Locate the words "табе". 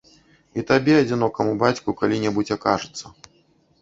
0.69-0.95